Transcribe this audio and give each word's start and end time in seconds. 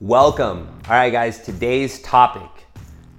Welcome. 0.00 0.68
All 0.88 0.94
right, 0.94 1.10
guys, 1.10 1.40
today's 1.40 2.00
topic 2.02 2.48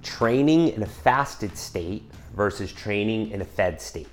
training 0.02 0.68
in 0.68 0.82
a 0.82 0.86
fasted 0.86 1.58
state 1.58 2.10
versus 2.34 2.72
training 2.72 3.32
in 3.32 3.42
a 3.42 3.44
fed 3.44 3.82
state. 3.82 4.08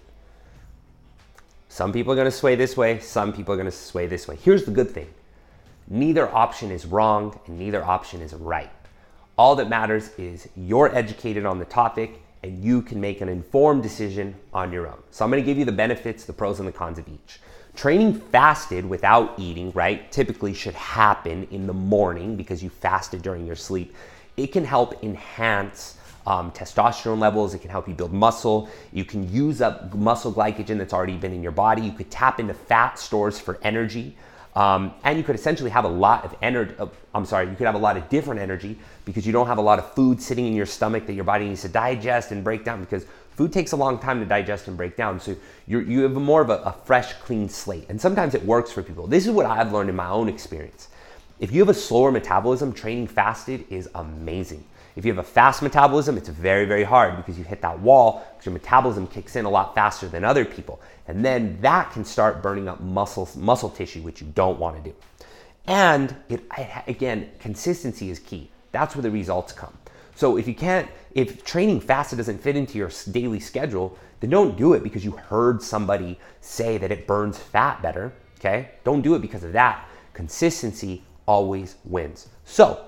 Some 1.69 1.93
people 1.93 2.11
are 2.11 2.17
gonna 2.17 2.29
sway 2.29 2.55
this 2.55 2.75
way, 2.75 2.99
some 2.99 3.31
people 3.31 3.53
are 3.53 3.57
gonna 3.57 3.71
sway 3.71 4.05
this 4.05 4.27
way. 4.27 4.35
Here's 4.35 4.65
the 4.65 4.71
good 4.71 4.91
thing 4.91 5.07
neither 5.87 6.27
option 6.35 6.69
is 6.69 6.85
wrong 6.85 7.39
and 7.47 7.57
neither 7.57 7.81
option 7.85 8.19
is 8.19 8.33
right. 8.33 8.69
All 9.37 9.55
that 9.55 9.69
matters 9.69 10.09
is 10.17 10.49
you're 10.57 10.93
educated 10.93 11.45
on 11.45 11.59
the 11.59 11.65
topic 11.65 12.21
and 12.43 12.63
you 12.63 12.81
can 12.81 12.99
make 13.01 13.21
an 13.21 13.29
informed 13.29 13.83
decision 13.83 14.35
on 14.53 14.71
your 14.71 14.87
own. 14.87 15.01
So 15.11 15.25
I'm 15.25 15.31
gonna 15.31 15.41
give 15.41 15.57
you 15.57 15.65
the 15.65 15.71
benefits, 15.71 16.25
the 16.25 16.33
pros, 16.33 16.59
and 16.59 16.67
the 16.67 16.73
cons 16.73 16.99
of 16.99 17.07
each. 17.07 17.39
Training 17.75 18.13
fasted 18.13 18.85
without 18.85 19.37
eating, 19.37 19.71
right, 19.73 20.11
typically 20.11 20.53
should 20.53 20.73
happen 20.73 21.47
in 21.51 21.67
the 21.67 21.73
morning 21.73 22.35
because 22.35 22.63
you 22.63 22.69
fasted 22.69 23.21
during 23.21 23.45
your 23.45 23.55
sleep. 23.55 23.93
It 24.35 24.47
can 24.47 24.65
help 24.65 25.03
enhance 25.03 25.97
um, 26.27 26.51
testosterone 26.51 27.19
levels. 27.19 27.53
It 27.53 27.59
can 27.59 27.69
help 27.69 27.87
you 27.87 27.93
build 27.93 28.13
muscle. 28.13 28.69
You 28.91 29.05
can 29.05 29.31
use 29.31 29.61
up 29.61 29.93
muscle 29.93 30.33
glycogen 30.33 30.77
that's 30.77 30.93
already 30.93 31.15
been 31.15 31.33
in 31.33 31.41
your 31.41 31.53
body. 31.53 31.81
You 31.81 31.93
could 31.93 32.11
tap 32.11 32.39
into 32.39 32.53
fat 32.53 32.99
stores 32.99 33.39
for 33.39 33.57
energy. 33.63 34.15
Um, 34.57 34.95
and 35.03 35.19
you 35.19 35.23
could 35.23 35.35
essentially 35.35 35.69
have 35.69 35.85
a 35.85 35.87
lot 35.87 36.25
of 36.25 36.35
energy. 36.41 36.73
Uh, 36.79 36.87
I'm 37.13 37.27
sorry, 37.27 37.47
you 37.47 37.55
could 37.55 37.67
have 37.67 37.75
a 37.75 37.77
lot 37.77 37.95
of 37.95 38.09
different 38.09 38.41
energy 38.41 38.75
because 39.05 39.23
you 39.23 39.31
don't 39.31 39.45
have 39.45 39.59
a 39.59 39.61
lot 39.61 39.77
of 39.77 39.93
food 39.93 40.19
sitting 40.19 40.47
in 40.47 40.55
your 40.55 40.65
stomach 40.65 41.05
that 41.05 41.13
your 41.13 41.25
body 41.25 41.47
needs 41.47 41.61
to 41.61 41.67
digest 41.67 42.31
and 42.31 42.43
break 42.43 42.65
down 42.65 42.79
because 42.79 43.05
food 43.35 43.53
takes 43.53 43.73
a 43.73 43.75
long 43.75 43.99
time 43.99 44.19
to 44.19 44.25
digest 44.25 44.67
and 44.67 44.75
break 44.75 44.97
down. 44.97 45.19
So 45.19 45.35
you 45.67 46.01
have 46.01 46.13
more 46.13 46.41
of 46.41 46.49
a, 46.49 46.57
a 46.63 46.75
fresh, 46.85 47.13
clean 47.13 47.49
slate. 47.49 47.85
And 47.87 48.01
sometimes 48.01 48.33
it 48.33 48.43
works 48.43 48.71
for 48.71 48.81
people. 48.81 49.05
This 49.05 49.27
is 49.27 49.31
what 49.31 49.45
I've 49.45 49.71
learned 49.71 49.91
in 49.91 49.95
my 49.95 50.09
own 50.09 50.27
experience. 50.27 50.87
If 51.39 51.51
you 51.51 51.59
have 51.59 51.69
a 51.69 51.75
slower 51.75 52.11
metabolism, 52.11 52.73
training 52.73 53.09
fasted 53.09 53.63
is 53.69 53.87
amazing. 53.93 54.63
If 54.97 55.05
you 55.05 55.11
have 55.13 55.23
a 55.23 55.29
fast 55.29 55.61
metabolism, 55.61 56.17
it's 56.17 56.27
very, 56.27 56.65
very 56.65 56.83
hard 56.83 57.17
because 57.17 57.37
you 57.37 57.43
hit 57.43 57.61
that 57.61 57.79
wall 57.79 58.25
because 58.31 58.47
your 58.47 58.53
metabolism 58.53 59.05
kicks 59.05 59.35
in 59.35 59.45
a 59.45 59.49
lot 59.49 59.75
faster 59.75 60.07
than 60.07 60.25
other 60.25 60.43
people. 60.43 60.81
And 61.07 61.23
then 61.23 61.59
that 61.61 61.91
can 61.91 62.03
start 62.03 62.41
burning 62.41 62.67
up 62.67 62.81
muscle, 62.81 63.29
muscle 63.35 63.69
tissue, 63.69 64.01
which 64.01 64.21
you 64.21 64.27
don't 64.33 64.57
want 64.57 64.83
to 64.83 64.89
do. 64.89 64.95
And 65.67 66.15
it, 66.29 66.43
again, 66.87 67.29
consistency 67.37 68.09
is 68.09 68.17
key. 68.17 68.49
That's 68.71 68.95
where 68.95 69.03
the 69.03 69.11
results 69.11 69.53
come. 69.53 69.77
So 70.15 70.35
if 70.35 70.47
you 70.47 70.55
can't, 70.55 70.89
if 71.11 71.43
training 71.45 71.81
fasted 71.81 72.17
doesn't 72.17 72.41
fit 72.41 72.55
into 72.55 72.79
your 72.79 72.89
daily 73.11 73.39
schedule, 73.39 73.95
then 74.19 74.31
don't 74.31 74.57
do 74.57 74.73
it 74.73 74.81
because 74.81 75.05
you 75.05 75.11
heard 75.11 75.61
somebody 75.61 76.17
say 76.41 76.79
that 76.79 76.91
it 76.91 77.05
burns 77.05 77.37
fat 77.37 77.83
better. 77.83 78.13
Okay? 78.39 78.71
Don't 78.83 79.03
do 79.03 79.13
it 79.13 79.21
because 79.21 79.43
of 79.43 79.53
that. 79.53 79.87
Consistency 80.13 81.03
always 81.27 81.75
wins. 81.85 82.29
So 82.45 82.83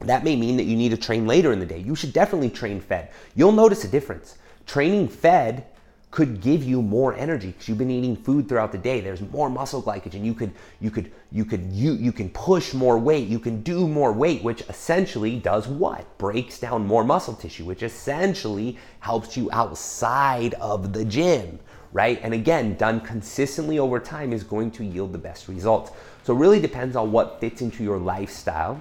that 0.00 0.24
may 0.24 0.36
mean 0.36 0.56
that 0.56 0.64
you 0.64 0.76
need 0.76 0.90
to 0.90 0.96
train 0.96 1.26
later 1.26 1.52
in 1.52 1.58
the 1.58 1.66
day. 1.66 1.78
You 1.78 1.94
should 1.94 2.12
definitely 2.12 2.50
train 2.50 2.80
fed. 2.80 3.10
You'll 3.34 3.52
notice 3.52 3.84
a 3.84 3.88
difference. 3.88 4.38
Training 4.66 5.08
fed 5.08 5.66
could 6.10 6.40
give 6.40 6.64
you 6.64 6.80
more 6.80 7.14
energy 7.14 7.48
because 7.48 7.68
you've 7.68 7.78
been 7.78 7.90
eating 7.90 8.16
food 8.16 8.48
throughout 8.48 8.72
the 8.72 8.78
day. 8.78 9.00
There's 9.00 9.20
more 9.20 9.50
muscle 9.50 9.82
glycogen. 9.82 10.24
You 10.24 10.34
could 10.34 10.52
you 10.80 10.90
could 10.90 11.12
you 11.30 11.44
could 11.44 11.70
you 11.72 11.92
you 11.92 12.12
can 12.12 12.30
push 12.30 12.72
more 12.72 12.98
weight. 12.98 13.28
You 13.28 13.38
can 13.38 13.62
do 13.62 13.86
more 13.86 14.12
weight, 14.12 14.42
which 14.42 14.62
essentially 14.62 15.38
does 15.38 15.68
what? 15.68 16.16
Breaks 16.18 16.58
down 16.58 16.86
more 16.86 17.04
muscle 17.04 17.34
tissue, 17.34 17.64
which 17.64 17.82
essentially 17.82 18.78
helps 19.00 19.36
you 19.36 19.50
outside 19.52 20.54
of 20.54 20.92
the 20.92 21.04
gym, 21.04 21.58
right? 21.92 22.18
And 22.22 22.32
again, 22.32 22.76
done 22.76 23.00
consistently 23.00 23.78
over 23.78 24.00
time 24.00 24.32
is 24.32 24.42
going 24.42 24.70
to 24.72 24.84
yield 24.84 25.12
the 25.12 25.18
best 25.18 25.48
results. 25.48 25.90
So 26.22 26.34
it 26.34 26.38
really 26.38 26.60
depends 26.60 26.96
on 26.96 27.12
what 27.12 27.40
fits 27.40 27.60
into 27.60 27.84
your 27.84 27.98
lifestyle 27.98 28.80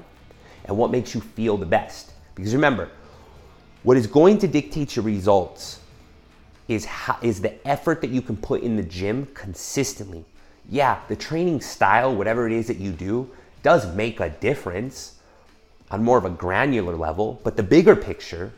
and 0.66 0.78
what 0.78 0.92
makes 0.92 1.14
you 1.14 1.22
feel 1.22 1.58
the 1.58 1.66
best. 1.66 2.12
Because 2.36 2.54
remember, 2.54 2.90
what 3.84 3.98
is 3.98 4.08
going 4.08 4.40
to 4.40 4.48
dictate 4.48 4.96
your 4.96 5.06
results 5.06 5.80
is, 6.68 6.86
how, 6.86 7.18
is 7.22 7.42
the 7.42 7.66
effort 7.68 8.02
that 8.02 8.10
you 8.10 8.22
can 8.22 8.36
put 8.36 8.62
in 8.62 8.76
the 8.76 8.84
gym 8.84 9.28
consistently. 9.34 10.26
Yeah, 10.70 11.00
the 11.08 11.16
training 11.16 11.62
style, 11.62 12.16
whatever 12.16 12.48
it 12.48 12.54
is 12.54 12.68
that 12.68 12.78
you 12.78 12.92
do, 12.92 13.30
does 13.62 13.94
make 13.96 14.20
a 14.20 14.30
difference 14.30 15.20
on 15.92 16.04
more 16.04 16.18
of 16.18 16.26
a 16.26 16.30
granular 16.32 16.96
level, 16.96 17.40
but 17.44 17.56
the 17.56 17.64
bigger 17.64 17.96
picture, 17.96 18.52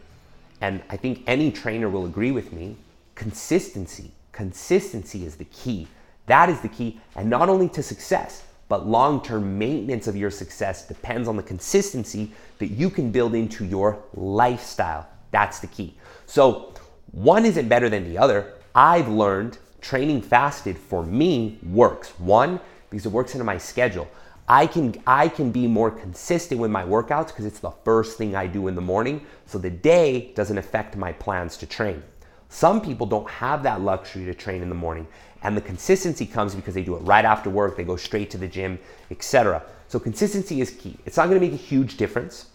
and 0.61 0.81
I 0.89 0.95
think 0.95 1.23
any 1.27 1.51
trainer 1.51 1.89
will 1.89 2.05
agree 2.05 2.31
with 2.31 2.53
me, 2.53 2.77
consistency. 3.15 4.11
Consistency 4.31 5.25
is 5.25 5.35
the 5.35 5.45
key. 5.45 5.87
That 6.27 6.49
is 6.49 6.61
the 6.61 6.69
key, 6.69 7.01
and 7.15 7.29
not 7.29 7.49
only 7.49 7.67
to 7.69 7.83
success, 7.83 8.43
but 8.69 8.87
long 8.87 9.21
term 9.21 9.57
maintenance 9.57 10.07
of 10.07 10.15
your 10.15 10.31
success 10.31 10.87
depends 10.87 11.27
on 11.27 11.37
the 11.37 11.43
consistency 11.43 12.31
that 12.59 12.67
you 12.67 12.89
can 12.89 13.11
build 13.11 13.35
into 13.35 13.65
your 13.65 14.03
lifestyle. 14.13 15.07
That's 15.31 15.59
the 15.59 15.67
key. 15.67 15.95
So, 16.25 16.73
one 17.11 17.45
isn't 17.45 17.69
better 17.69 17.89
than 17.89 18.03
the 18.03 18.17
other. 18.17 18.53
I've 18.75 19.07
learned 19.07 19.57
training 19.81 20.21
fasted 20.21 20.77
for 20.77 21.05
me 21.05 21.59
works. 21.63 22.09
One, 22.19 22.59
because 22.89 23.05
it 23.05 23.11
works 23.11 23.33
into 23.33 23.45
my 23.45 23.57
schedule. 23.57 24.07
I 24.49 24.65
can 24.65 24.95
I 25.05 25.27
can 25.27 25.51
be 25.51 25.67
more 25.67 25.91
consistent 25.91 26.61
with 26.61 26.71
my 26.71 26.83
workouts 26.83 27.27
because 27.27 27.45
it's 27.45 27.59
the 27.59 27.71
first 27.83 28.17
thing 28.17 28.35
I 28.35 28.47
do 28.47 28.67
in 28.67 28.75
the 28.75 28.81
morning, 28.81 29.25
so 29.45 29.57
the 29.57 29.69
day 29.69 30.31
doesn't 30.35 30.57
affect 30.57 30.95
my 30.95 31.11
plans 31.11 31.57
to 31.57 31.65
train. 31.65 32.01
Some 32.49 32.79
people 32.79 33.05
don't 33.05 33.29
have 33.29 33.63
that 33.63 33.81
luxury 33.81 34.23
to 34.25 34.33
train 34.33 34.61
in 34.61 34.69
the 34.69 34.75
morning, 34.75 35.05
and 35.47 35.55
the 35.55 35.61
consistency 35.61 36.25
comes 36.25 36.53
because 36.53 36.73
they 36.73 36.83
do 36.83 36.97
it 36.97 36.99
right 36.99 37.23
after 37.23 37.49
work, 37.49 37.77
they 37.77 37.85
go 37.85 37.95
straight 37.95 38.29
to 38.31 38.37
the 38.37 38.49
gym, 38.49 38.77
etc. 39.11 39.63
So 39.87 39.97
consistency 39.97 40.59
is 40.59 40.71
key. 40.71 40.97
It's 41.05 41.15
not 41.15 41.29
going 41.29 41.39
to 41.39 41.47
make 41.47 41.57
a 41.57 41.63
huge 41.63 41.95
difference. 41.95 42.47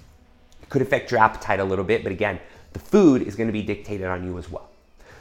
It 0.62 0.68
could 0.68 0.82
affect 0.82 1.10
your 1.10 1.18
appetite 1.18 1.58
a 1.58 1.64
little 1.64 1.86
bit, 1.86 2.02
but 2.02 2.12
again, 2.12 2.38
the 2.74 2.80
food 2.80 3.22
is 3.22 3.34
going 3.34 3.46
to 3.46 3.52
be 3.52 3.62
dictated 3.62 4.06
on 4.06 4.24
you 4.24 4.36
as 4.36 4.50
well. 4.50 4.68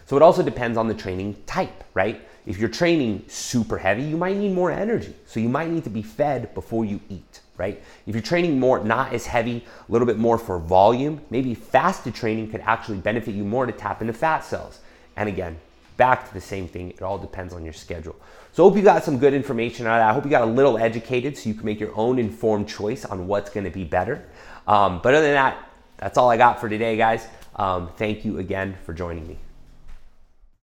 So 0.05 0.17
it 0.17 0.21
also 0.21 0.43
depends 0.43 0.77
on 0.77 0.89
the 0.89 0.93
training 0.93 1.37
type, 1.45 1.85
right? 1.93 2.27
If 2.45 2.57
you're 2.57 2.67
training 2.67 3.23
super 3.29 3.77
heavy, 3.77 4.03
you 4.03 4.17
might 4.17 4.35
need 4.35 4.53
more 4.53 4.69
energy. 4.69 5.15
So 5.25 5.39
you 5.39 5.47
might 5.47 5.69
need 5.69 5.85
to 5.85 5.89
be 5.89 6.01
fed 6.01 6.53
before 6.53 6.83
you 6.83 6.99
eat, 7.07 7.39
right? 7.55 7.81
If 8.05 8.13
you're 8.13 8.21
training 8.21 8.59
more, 8.59 8.83
not 8.83 9.13
as 9.13 9.27
heavy, 9.27 9.63
a 9.87 9.89
little 9.89 10.05
bit 10.05 10.17
more 10.17 10.37
for 10.37 10.59
volume, 10.59 11.21
maybe 11.29 11.55
fasted 11.55 12.15
training 12.15 12.51
could 12.51 12.59
actually 12.65 12.97
benefit 12.97 13.33
you 13.33 13.45
more 13.45 13.65
to 13.65 13.71
tap 13.71 14.01
into 14.01 14.11
fat 14.11 14.43
cells. 14.43 14.79
And 15.15 15.29
again, 15.29 15.57
back 15.97 16.27
to 16.27 16.33
the 16.33 16.41
same 16.41 16.67
thing. 16.67 16.91
It 16.91 17.01
all 17.01 17.17
depends 17.17 17.53
on 17.53 17.63
your 17.63 17.73
schedule. 17.73 18.15
So 18.53 18.65
I 18.65 18.69
hope 18.69 18.77
you 18.77 18.83
got 18.83 19.03
some 19.03 19.17
good 19.17 19.33
information 19.33 19.87
out 19.87 19.95
of 19.95 20.01
that. 20.01 20.09
I 20.09 20.13
hope 20.13 20.25
you 20.25 20.29
got 20.29 20.43
a 20.43 20.51
little 20.51 20.77
educated 20.77 21.37
so 21.37 21.49
you 21.49 21.55
can 21.55 21.65
make 21.65 21.79
your 21.79 21.95
own 21.95 22.19
informed 22.19 22.67
choice 22.67 23.05
on 23.05 23.27
what's 23.27 23.49
going 23.49 23.63
to 23.63 23.69
be 23.69 23.83
better. 23.83 24.25
Um, 24.67 24.99
but 25.01 25.13
other 25.13 25.25
than 25.25 25.35
that, 25.35 25.69
that's 25.97 26.17
all 26.17 26.29
I 26.29 26.37
got 26.37 26.59
for 26.59 26.67
today, 26.67 26.97
guys. 26.97 27.27
Um, 27.55 27.89
thank 27.97 28.25
you 28.25 28.39
again 28.39 28.77
for 28.85 28.93
joining 28.93 29.27
me. 29.27 29.37